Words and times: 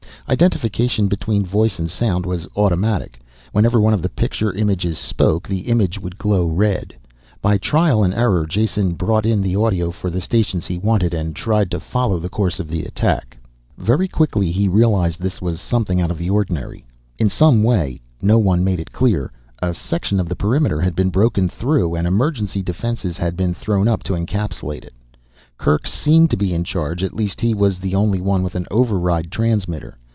Identification 0.29 1.09
between 1.09 1.45
voice 1.45 1.77
and 1.77 1.91
sound 1.91 2.25
was 2.25 2.47
automatic. 2.55 3.19
Whenever 3.51 3.81
one 3.81 3.93
of 3.93 4.01
the 4.01 4.07
pictured 4.07 4.55
images 4.55 4.97
spoke, 4.97 5.45
the 5.45 5.61
image 5.67 5.99
would 5.99 6.17
glow 6.17 6.45
red. 6.45 6.95
By 7.41 7.57
trial 7.57 8.01
and 8.01 8.13
error 8.13 8.45
Jason 8.45 8.93
brought 8.93 9.25
in 9.25 9.41
the 9.41 9.57
audio 9.57 9.91
for 9.91 10.09
the 10.09 10.21
stations 10.21 10.65
he 10.67 10.77
wanted 10.77 11.13
and 11.13 11.35
tried 11.35 11.69
to 11.71 11.81
follow 11.81 12.17
the 12.17 12.29
course 12.29 12.61
of 12.61 12.69
the 12.69 12.83
attack. 12.85 13.37
Very 13.77 14.07
quickly 14.07 14.51
he 14.53 14.69
realized 14.69 15.19
this 15.19 15.41
was 15.41 15.59
something 15.59 15.99
out 15.99 16.11
of 16.11 16.17
the 16.17 16.29
ordinary. 16.29 16.85
In 17.19 17.27
some 17.27 17.61
way, 17.61 17.99
no 18.21 18.37
one 18.37 18.63
made 18.63 18.79
it 18.79 18.93
clear, 18.93 19.33
a 19.61 19.73
section 19.73 20.17
of 20.17 20.29
the 20.29 20.35
perimeter 20.37 20.79
had 20.79 20.95
been 20.95 21.09
broken 21.09 21.49
through 21.49 21.93
and 21.95 22.07
emergency 22.07 22.61
defenses 22.61 23.17
had 23.17 23.37
to 23.37 23.47
be 23.47 23.51
thrown 23.51 23.89
up 23.89 24.01
to 24.03 24.13
encapsulate 24.15 24.85
it. 24.85 24.93
Kerk 25.57 25.85
seemed 25.87 26.29
to 26.29 26.37
be 26.37 26.53
in 26.53 26.63
charge, 26.63 27.03
at 27.03 27.13
least 27.13 27.41
he 27.41 27.53
was 27.53 27.79
the 27.79 27.95
only 27.95 28.21
one 28.21 28.43
with 28.43 28.55
an 28.55 28.65
override 28.71 29.29
transmitter. 29.29 29.97